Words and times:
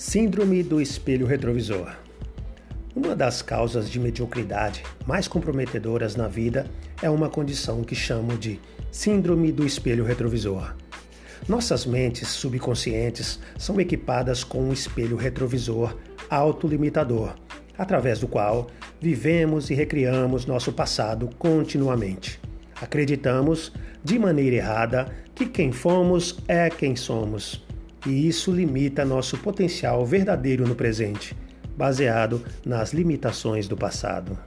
Síndrome 0.00 0.62
do 0.62 0.80
espelho 0.80 1.26
retrovisor. 1.26 1.92
Uma 2.94 3.16
das 3.16 3.42
causas 3.42 3.90
de 3.90 3.98
mediocridade 3.98 4.84
mais 5.04 5.26
comprometedoras 5.26 6.14
na 6.14 6.28
vida 6.28 6.66
é 7.02 7.10
uma 7.10 7.28
condição 7.28 7.82
que 7.82 7.96
chamo 7.96 8.38
de 8.38 8.60
Síndrome 8.92 9.50
do 9.50 9.66
espelho 9.66 10.04
retrovisor. 10.04 10.72
Nossas 11.48 11.84
mentes 11.84 12.28
subconscientes 12.28 13.40
são 13.58 13.80
equipadas 13.80 14.44
com 14.44 14.68
um 14.68 14.72
espelho 14.72 15.16
retrovisor 15.16 15.96
autolimitador, 16.30 17.34
através 17.76 18.20
do 18.20 18.28
qual 18.28 18.68
vivemos 19.00 19.68
e 19.68 19.74
recriamos 19.74 20.46
nosso 20.46 20.72
passado 20.72 21.28
continuamente. 21.40 22.38
Acreditamos, 22.80 23.72
de 24.04 24.16
maneira 24.16 24.54
errada, 24.54 25.12
que 25.34 25.44
quem 25.44 25.72
fomos 25.72 26.38
é 26.46 26.70
quem 26.70 26.94
somos 26.94 27.66
e 28.06 28.28
isso 28.28 28.52
limita 28.52 29.04
nosso 29.04 29.38
potencial 29.38 30.04
verdadeiro 30.04 30.66
no 30.66 30.74
presente, 30.74 31.36
baseado 31.76 32.42
nas 32.64 32.92
limitações 32.92 33.66
do 33.68 33.76
passado. 33.76 34.38